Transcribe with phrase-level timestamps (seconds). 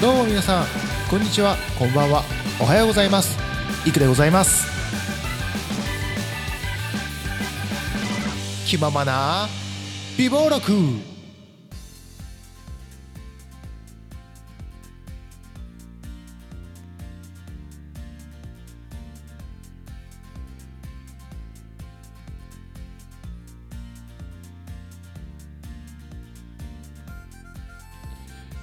[0.00, 0.66] どうも皆さん
[1.08, 1.56] こんにちは。
[1.78, 2.22] こんばんは。
[2.60, 3.38] おはようございます。
[3.88, 4.66] いくでございます。
[8.66, 9.48] 気ままな
[10.18, 11.15] 美貌録。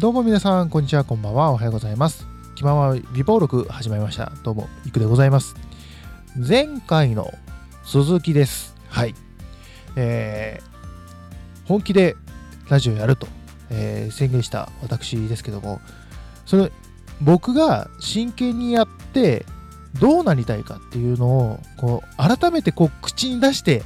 [0.00, 2.26] どうも皆さんこんにちはこんばんはおはようございます。
[2.56, 4.32] 気まま美貌録始まりました。
[4.42, 5.54] どうもいくでございます。
[6.36, 7.32] 前回の
[7.84, 8.74] 鈴木です。
[8.88, 9.14] はい。
[9.94, 12.16] えー、本気で
[12.68, 13.28] ラジオやると、
[13.70, 15.80] えー、宣言した私ですけども
[16.44, 16.72] それ
[17.20, 19.46] 僕が真剣にやって
[20.00, 23.84] どうなりたいかっていうのをこう改めてこう口に出して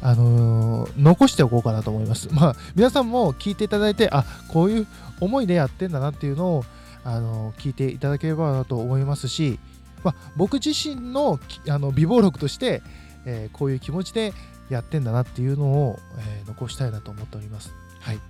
[0.00, 2.28] あのー、残しておこうかなと思います。
[2.34, 4.86] まあ、皆さんも聞いていただいて、あ、こういう
[5.20, 6.64] 思いでやってんだなっていうのを、
[7.04, 9.58] あのー、聞いていただければなと思いますし、
[10.04, 12.82] まあ、僕自身のあの美貌録として、
[13.24, 14.32] えー、こういう気持ちで
[14.70, 17.72] やってんだなっていうのを、え残したいなと思っております。
[18.00, 18.20] はい。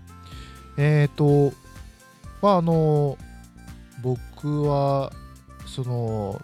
[0.77, 1.53] えっ、と、
[2.41, 3.19] まあ、あの
[4.03, 5.12] 僕は、
[5.66, 6.41] その、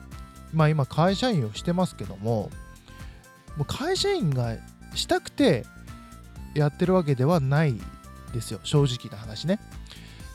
[0.53, 2.51] まあ今会社員をしてますけども、
[3.57, 4.57] もう会社員が
[4.95, 5.65] したくて
[6.55, 7.75] やってるわけではない
[8.33, 8.61] ですよ。
[8.63, 9.61] 正直な話ね。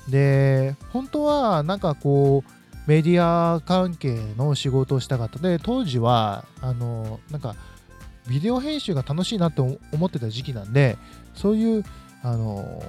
[0.07, 2.51] で本当はなんかこう
[2.87, 5.39] メディア関係の仕事をしたかった。
[5.39, 7.55] で当時はあのなんか
[8.27, 10.97] ビデオ編集が楽しいなって思ってた時期なんで
[11.35, 11.83] そういう
[12.21, 12.83] あの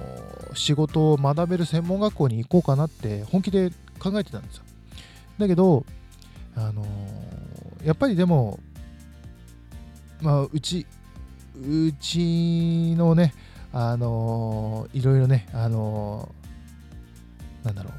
[0.53, 4.63] 仕事を学べる専門学校に行こうかなって本気で考えてたんですよ。
[5.37, 5.85] だけど
[6.55, 6.85] あの
[7.83, 8.59] やっぱりでも
[10.21, 10.85] まあうち
[11.55, 13.33] うちのね、
[13.73, 17.93] あのー、いろいろね、あのー、なんだろう、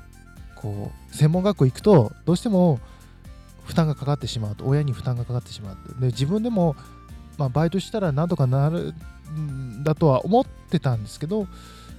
[0.57, 2.81] こう、専門学校行くと、どうしても
[3.65, 6.77] 負担がかかってしまうと、親に負担がかかってしまうで、自分でも、
[7.39, 8.95] まあ、バイトしたらなんとかなる
[9.33, 11.47] んだとは思ってたんですけど、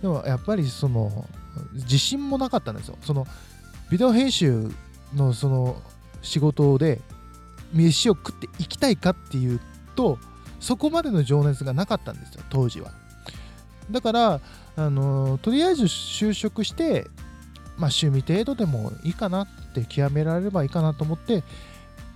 [0.02, 1.28] でもやっぱりその、
[1.74, 2.98] 自信もなかったんですよ。
[3.02, 3.26] その、
[3.90, 4.70] ビデオ編集
[5.14, 5.82] のその
[6.22, 7.02] 仕事で、
[7.74, 9.60] 飯を食っていきたいかっていう
[9.96, 10.20] と、
[10.64, 12.92] そこまでの情熱がなかったんですよ当時は。
[13.92, 14.42] だから
[14.78, 17.06] あのとりあえず就職して
[17.78, 21.44] まあ趣味程度でもいいかなって極められればいいかなと思って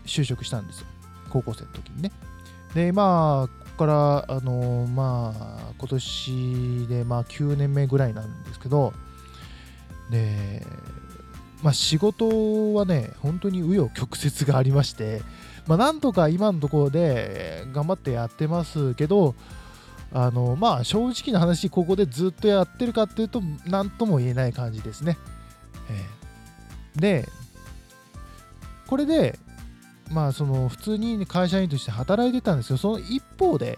[0.06, 0.88] 就職したんですよ
[1.30, 2.12] 高校生の時にね。
[2.74, 8.94] でまあここからあのまあ今年でまあ9年目ぐらいなんですけど
[10.09, 10.66] で
[11.62, 15.22] まあ仕事はね本当に紆余曲折がありまして
[15.67, 19.35] まあ、なんとか今のところで頑張ってやってますけど、
[20.13, 25.17] あのまあ正直な話、ここでずっとやってるかっていうと、何とも言えない感じですね。
[25.89, 27.29] えー、で、
[28.88, 29.38] これで、
[30.09, 32.77] まあその普通に会社員として働いてたんですよ。
[32.77, 33.77] その一方で、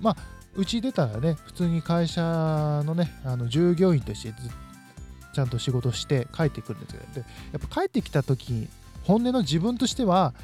[0.00, 0.16] まあ、
[0.56, 4.34] うち出たらね、普通に会社のね、あの従業員として
[5.32, 7.20] ちゃんと仕事して帰ってくるんですけど、で
[7.52, 8.68] やっぱ帰ってきた時
[9.04, 10.34] 本音の自分としては、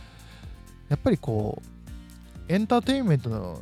[0.89, 3.59] やっぱりこうエンターテインメントの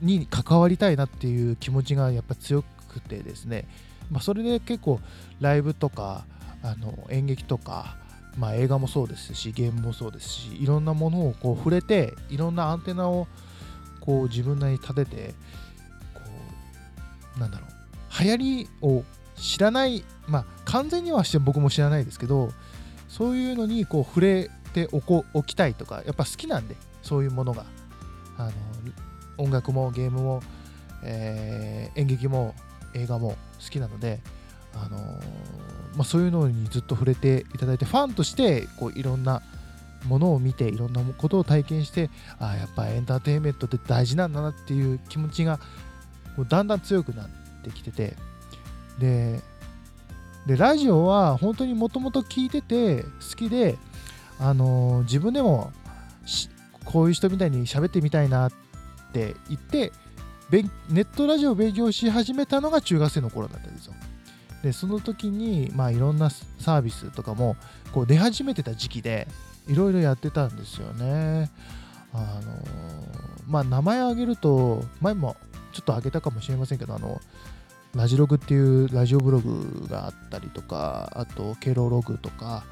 [0.00, 3.66] に関わりたいなっていう気持ちがやっぱ強くてですね、
[4.10, 5.00] まあ、それで結構
[5.40, 6.24] ライブとか
[6.62, 7.96] あの演劇とか、
[8.36, 13.26] まあ、映画もそうですしゲームもそうですしいろんなものをこう触れていろんなアンテナを
[14.00, 15.34] こう自分なりに立てて
[16.14, 16.20] こ
[17.36, 19.04] うなんだろう流行りを
[19.36, 22.50] 知らないまあ完全にはして僕も知らないですけど
[23.08, 27.64] そういうのにこう触れておこおきたいとかやっぱ好きなんでそういうものが。
[28.38, 28.52] あの
[29.36, 30.42] 音楽もゲームも、
[31.02, 32.54] えー、演劇も
[32.94, 34.20] 映画も好きなので、
[34.74, 34.96] あの
[35.96, 39.42] まあ、そういうのにずっと触れていただいてファンとしてこういろんな
[40.06, 45.58] ものを見ていろんなことを体験してあやっぱエンターテインメントって大事なんだなっていう気持ちが
[46.36, 47.28] こうだんだん強くなっ
[47.64, 48.16] てきてて
[49.00, 49.40] で
[50.46, 53.76] でラジオは本当にもともと聞いてて好きで
[54.40, 55.72] あの、自分でも
[56.84, 58.52] こういう人みたいに喋ってみたいなっ
[59.12, 59.92] て言って
[60.50, 63.94] ネットラジオを勉強し始めたのが中学生の頃だったんですよ。
[64.62, 67.56] でその時に、まあ、いろんなサービスとかも
[67.92, 69.28] こう出始めてた時期で
[69.68, 71.50] いろいろやってたんですよね。
[72.12, 72.52] あの、
[73.46, 75.36] まあ名前を挙げると前も
[75.72, 77.20] ちょっと挙げたかもしれませんけどあの
[77.94, 82.64] ラジログっていうラジオブログがあったりとかあとケロログとか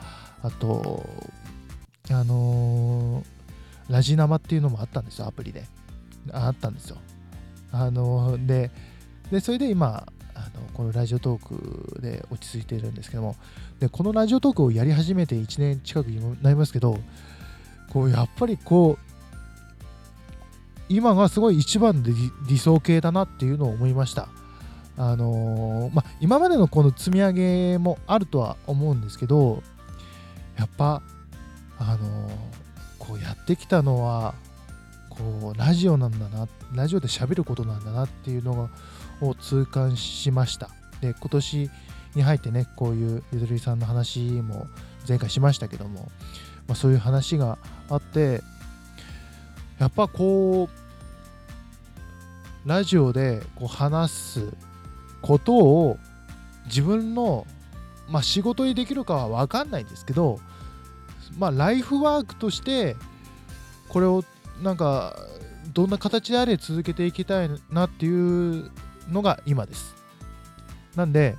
[0.43, 1.07] あと
[2.11, 5.65] あのー、ラジ生っていうのもあったんですよ、アプリで。
[6.33, 6.99] あったんですよ。
[7.73, 8.71] あのー、で
[9.31, 10.07] で、それで今、
[10.37, 13.37] あのこのラジオトークで落ち着いてるんですけども
[13.81, 16.99] でこのラジオトークをやり始めて1年近くになりますけど
[17.91, 19.07] こうやっぱりこう
[20.89, 22.13] 今がすごい一番で
[22.49, 24.29] 理想形だなっていうのを思いました。
[24.99, 29.63] あのー、ま今までのこの積み上げもあるとは思うんですけど
[30.57, 31.03] やっぱ
[31.79, 32.31] あの、
[32.99, 34.35] こうやってきたのは
[35.11, 38.69] こうラジオなんだなラジオで喋ることなんだなっていうの
[39.21, 40.71] を痛感しました。
[41.01, 41.71] で今年
[42.15, 44.67] に入ってねこういうゆずりさんの話も
[45.09, 46.11] 前回しましたけども、
[46.67, 47.59] まあ、そういう話が
[47.89, 48.43] あって
[49.79, 50.69] やっぱこ
[52.65, 54.53] うラジオでこう話す
[55.23, 55.99] ことを
[56.67, 57.47] 自分の、
[58.09, 60.41] まあ、仕事にできるかは分かんないんですけど、
[61.39, 62.97] まあ、ライフワークとして
[63.89, 64.25] これを
[64.63, 65.17] なんか
[65.73, 68.71] どんな形であれ続けていきたいなっていう
[69.09, 69.95] のが今です。
[70.95, 71.37] なんで、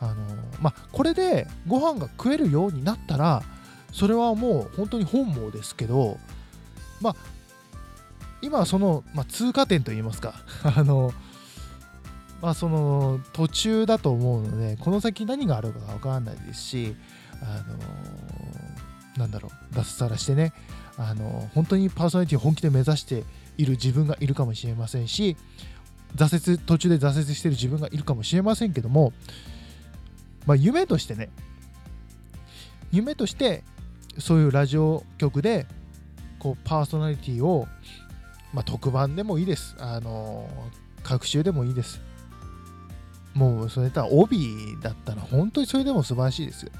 [0.00, 0.14] あの
[0.60, 3.42] まあ、これでご飯が食えるようになったら
[3.92, 6.18] それはもう本当に本望ですけど、
[7.00, 7.16] まあ、
[8.40, 11.12] 今はその、まあ、通過点といいますか あの、
[12.40, 16.96] まあ、その途中だと思うのでこの先何があるかが分からないですし
[17.42, 17.78] あの
[19.18, 20.52] なんだろう脱サラしてね
[20.96, 23.24] あの本当にパーソナリティを本気で目指して
[23.56, 25.36] いる自分がいるかもしれませんし
[26.16, 29.12] 挫折途中で挫折してる自分がいるかもしれませんけども、
[30.46, 31.28] まあ、夢としてね
[32.90, 33.64] 夢として
[34.18, 35.66] そういうラジオ局で
[36.38, 37.68] こうパーソナリティを
[38.52, 39.76] まあ、特番でもいいです。
[39.78, 40.48] あの
[41.02, 42.00] 各週でもいいです。
[43.34, 46.72] もうそれとは帯だったら本当にそれでも素晴らしいですよ。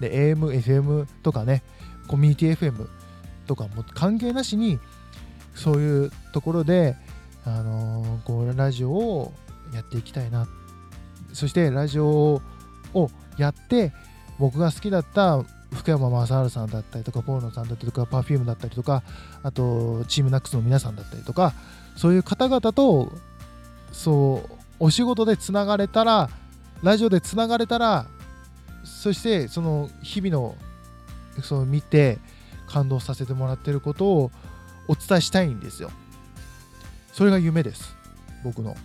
[0.00, 1.62] で、AM、FM とかね、
[2.08, 2.88] コミュニティ FM
[3.46, 4.78] とかも関係なしに、
[5.54, 6.96] そういうところで、
[7.46, 9.32] あのこうラジオを
[9.74, 10.48] やっていきたいな。
[11.32, 12.40] そしてラジオ
[12.94, 13.92] をやって、
[14.38, 15.44] 僕が好きだった
[15.74, 19.02] 福山雅治さんだったりとか、ポーノさんだったりとか、Perfume だったりとか、
[19.42, 21.52] あと、チームナックスの皆さんだったりとか、
[21.96, 23.12] そういう方々と、
[23.92, 26.30] そう、お仕事でつながれたら、
[26.82, 28.06] ラジオでつながれたら、
[28.84, 30.56] そしてその日々の
[31.42, 32.18] その見て
[32.66, 34.30] 感動させてもらってることを
[34.88, 35.90] お伝えしたいんですよ。
[37.12, 37.96] それが夢です。
[38.42, 38.76] 僕の。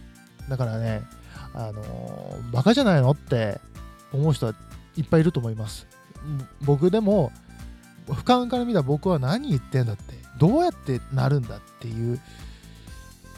[0.50, 1.04] だからね、
[1.54, 3.60] あのー、バカじゃないのって
[4.12, 4.54] 思う人は
[4.96, 5.88] いっぱいいると思います。
[6.62, 7.32] 僕でも
[8.08, 12.20] 俯瞰から見た僕は何言ってんだってどうやってなるんだっていう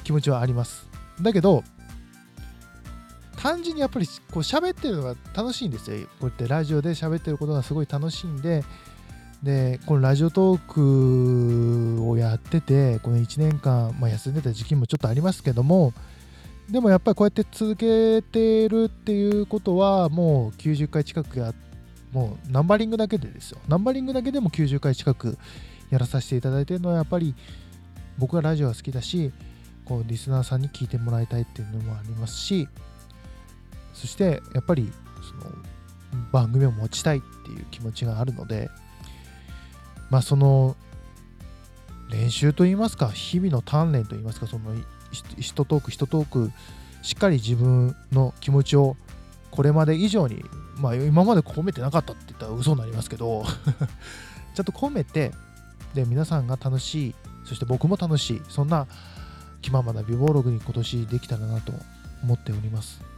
[0.04, 0.88] 気持ちはあります
[1.22, 1.64] だけど
[3.42, 6.08] 単純にやっぱりこう喋ってるのが楽しいんですよ。
[6.20, 8.64] こうやってラジオで喋ってることがすごい楽しいんで。
[9.42, 15.94] でこのラジオトークをやっててこの1年間、まあ、休んでた時期もちょっとありますけども。
[16.70, 21.54] でもやっぱりこうやって続けてるっていうことはもう90回近くや
[22.12, 23.58] もうナンバリングだけでですよ。
[23.68, 25.38] ナンバリングだけでも90回近く
[25.90, 27.34] やらさせていただいてるのはやっぱり
[28.20, 29.32] 僕はラジオが好きだし、
[29.84, 32.70] こうリスナーさんに聞いてもらいたいっていうのもありますし、
[33.94, 34.92] そしてやっぱり
[35.22, 35.54] その
[36.32, 38.70] 番組を持ちたいっていう気持ちがあるので、
[40.10, 40.76] まあその
[42.10, 44.72] 練習といいますか、日々の鍛錬といいますか、その
[45.40, 46.52] 人トーク、人トーク、
[47.02, 48.96] しっかり自分の気持ちを
[49.50, 50.44] これまで以上に
[50.78, 53.44] まあ今まで込めてなかったって言ったら嘘になりますけど
[54.56, 55.32] ちゃんと込めて
[55.94, 58.88] で皆さんが楽しいそして僕も楽しいそんな
[59.62, 61.74] 気ままな美貌録に今年できたらなと
[62.24, 63.11] 思っております。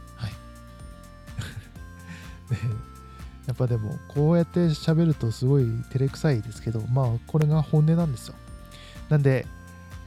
[3.46, 8.34] やっぱでもこうやって喋るとすごい照れくさいですけどまあこれが本音なんですよ
[9.08, 9.46] なんで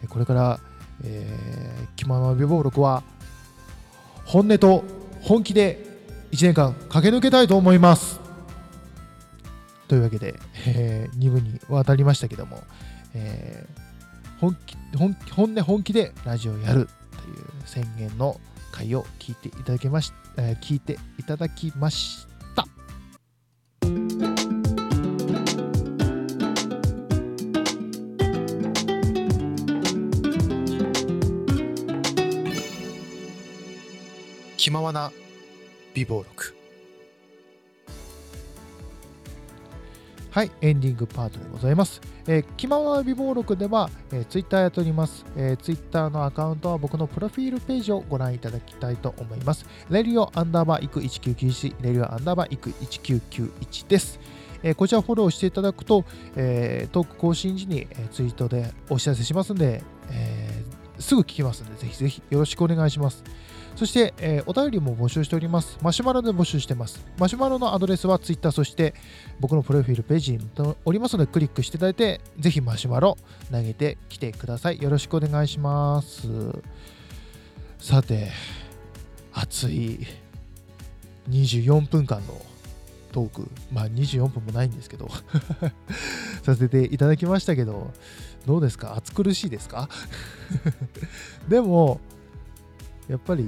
[0.09, 0.59] これから、
[1.03, 3.03] えー、気まま美貌録は
[4.25, 4.83] 本音と
[5.21, 5.85] 本気で
[6.31, 8.19] 1年間駆け抜けたいと思います。
[9.87, 12.61] というわけで、えー、2部に渡りましたけども、
[13.13, 18.39] えー、本気本本音本気でラジオをやるという宣言の
[18.71, 22.65] 回を聞いていただけまし、えー、聞いていただきました。
[34.57, 35.11] 気ままな
[35.93, 36.55] 美貌録
[40.37, 41.99] はい、エンディングパートでございます。
[42.27, 45.25] えー、気ままな美貌録では、えー、ツイッターやっております。
[45.35, 49.65] えー、ツイッターのアカウントは僕のプロフィールページをご覧いただきたいと思います。
[49.89, 54.19] レリオアンダーバーイク1991、レリオアンダーバーイク1991です。
[54.61, 63.23] えー、こちらフォローしていただくと、えー、トーク更新時に、えー、ツイートでお知らせしますんで、えー、すぐ聞きますんで、ぜひぜひよろしくお願いします。
[63.77, 65.77] そして、えーお便りも募集しております。
[65.83, 67.05] マシュマロで募集してます。
[67.19, 68.95] マシュマロのアドレスは Twitter、そして
[69.39, 70.39] 僕のプロフィールページに
[70.83, 73.17] おりますので、クリックしていただいて、ぜひマシュマロ
[73.51, 74.81] 投げてきてください。
[74.81, 76.27] よろしくお願いします。
[77.79, 78.31] さて、
[79.31, 80.07] 熱い
[81.29, 82.41] 24分間の
[83.11, 85.07] トーク、まあ24分もないんですけど、
[86.41, 87.91] させていただきましたけど、
[88.47, 88.95] どうですか？
[88.95, 89.87] 暑苦しいですか？
[91.47, 91.99] でも、
[93.07, 93.47] やっぱり、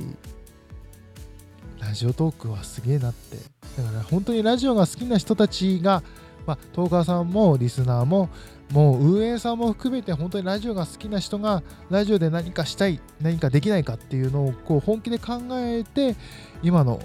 [1.79, 3.37] ラジオトークはすげえなって。
[3.81, 6.03] だから本当にラジオが好きな人たちが、
[6.45, 8.29] まあ、トーカーさんもリスナーも、
[8.71, 16.15] もう運営さんも含めて本当にラジオが好きな人がラジオで何かしたい、何かできないかっていうのをこう本気で考えて、
[16.61, 17.01] 今の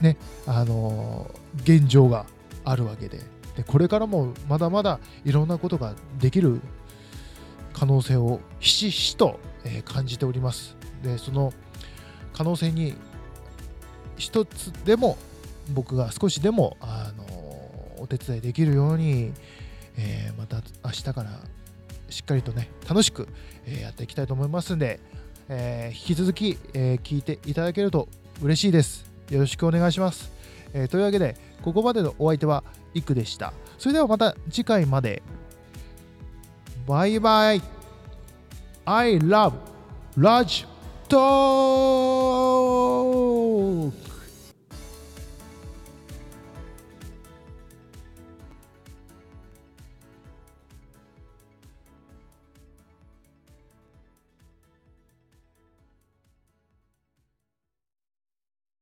[0.00, 0.16] ね、
[0.46, 2.26] あのー現状が
[2.64, 3.18] あるわけで
[3.56, 6.60] で、これからもまだまだいろんなことができる
[7.72, 10.79] 可能性をひしひしと、え感じております。
[11.02, 11.52] で、その
[12.32, 12.94] 可能性に
[14.16, 15.16] 一つでも
[15.72, 17.24] 僕が少しでも、あの
[17.98, 19.32] お手伝いできるように、
[19.96, 21.30] えーまた明日から
[22.08, 23.28] しっかりとね楽しく、
[23.66, 25.00] えやっていきたいと思いますんで、
[25.48, 28.08] えー引き続き、えー聞いていただけると
[28.42, 29.04] 嬉しいです。
[29.30, 30.30] よろしくお願いします、
[30.74, 32.64] えというわけでここまでのお相手は
[32.94, 33.52] いくでした。
[33.78, 35.22] それではまた次回まで。
[36.86, 37.62] バイバイ。
[38.84, 39.52] I love
[40.16, 40.66] Raj
[41.10, 42.39] ジトー